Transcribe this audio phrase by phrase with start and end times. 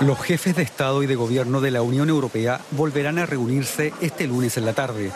[0.00, 4.26] Los jefes de Estado y de Gobierno de la Unión Europea volverán a reunirse este
[4.26, 5.12] lunes en la tarde.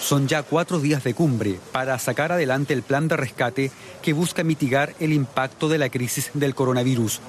[0.00, 3.70] Son ya cuatro días de cumbre para sacar adelante el plan de rescate
[4.02, 7.20] que busca mitigar el impacto de la crisis del coronavirus.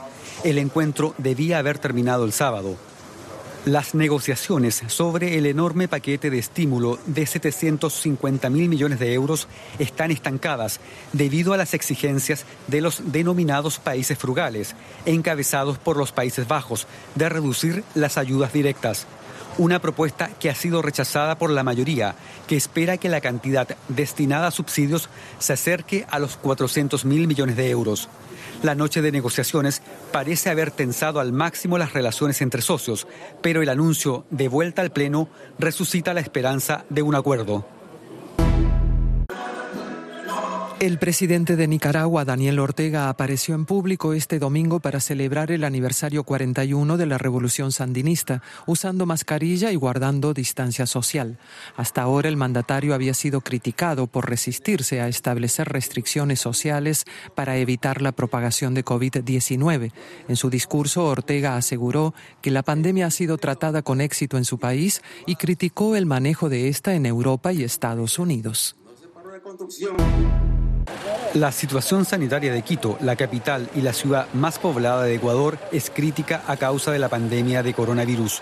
[0.44, 2.76] El encuentro debía haber terminado el sábado,
[3.66, 9.48] las negociaciones sobre el enorme paquete de estímulo de 750 mil millones de euros
[9.80, 10.80] están estancadas
[11.14, 14.76] debido a las exigencias de los denominados países frugales,
[15.08, 19.08] encabezados por los Países Bajos, de reducir las ayudas directas.
[19.58, 22.16] Una propuesta que ha sido rechazada por la mayoría,
[22.48, 27.56] que espera que la cantidad destinada a subsidios se acerque a los 400 mil millones
[27.56, 28.10] de euros.
[28.66, 33.06] La noche de negociaciones parece haber tensado al máximo las relaciones entre socios,
[33.44, 37.75] pero el anuncio de vuelta al Pleno resucita la esperanza de un acuerdo.
[40.86, 46.24] El presidente de Nicaragua, Daniel Ortega, apareció en público este domingo para celebrar el aniversario
[46.24, 51.40] 41 de la revolución sandinista, usando mascarilla y guardando distancia social.
[51.76, 58.04] Hasta ahora el mandatario había sido criticado por resistirse a establecer restricciones sociales para evitar
[58.04, 59.92] la propagación de COVID-19.
[60.28, 64.60] En su discurso, Ortega aseguró que la pandemia ha sido tratada con éxito en su
[64.60, 68.76] país y criticó el manejo de esta en Europa y Estados Unidos.
[71.34, 75.90] La situación sanitaria de Quito, la capital y la ciudad más poblada de Ecuador, es
[75.90, 78.42] crítica a causa de la pandemia de coronavirus.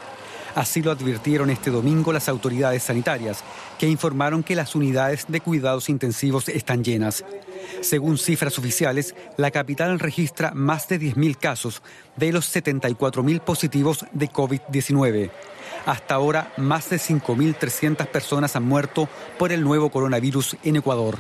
[0.54, 3.44] Así lo advirtieron este domingo las autoridades sanitarias,
[3.80, 7.26] que informaron que las unidades de cuidados intensivos están llenas.
[7.82, 11.82] Según cifras oficiales, la capital registra más de 10.000 casos
[12.16, 15.32] de los 74.000 positivos de COVID-19.
[15.88, 21.18] Hasta ahora, más de 5.300 personas han muerto por el nuevo coronavirus en Ecuador.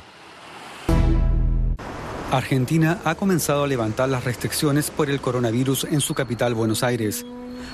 [2.33, 7.27] Argentina ha comenzado a levantar las restricciones por el coronavirus en su capital, Buenos Aires.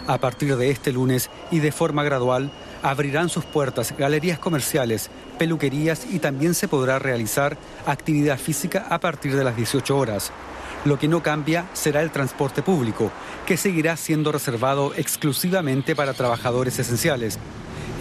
[0.05, 2.51] A partir de este lunes y de forma gradual,
[2.83, 9.33] abrirán sus puertas galerías comerciales, peluquerías y también se podrá realizar actividad física a partir
[9.33, 10.33] de las 18 horas.
[10.83, 13.13] Lo que no cambia será el transporte público,
[13.45, 17.39] que seguirá siendo reservado exclusivamente para trabajadores esenciales.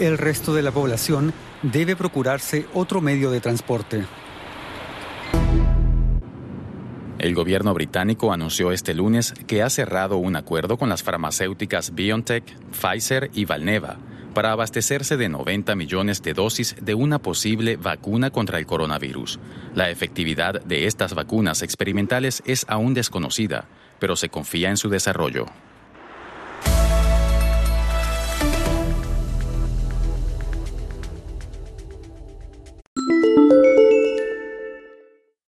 [0.00, 4.06] El resto de la población debe procurarse otro medio de transporte.
[7.18, 12.44] El gobierno británico anunció este lunes que ha cerrado un acuerdo con las farmacéuticas BioNTech,
[12.70, 13.98] Pfizer y Valneva
[14.34, 19.40] para abastecerse de 90 millones de dosis de una posible vacuna contra el coronavirus.
[19.74, 23.64] La efectividad de estas vacunas experimentales es aún desconocida,
[23.98, 25.46] pero se confía en su desarrollo.